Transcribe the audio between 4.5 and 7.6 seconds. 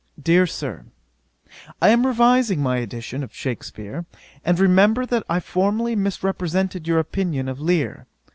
remember that I formerly misrepresented your opinion of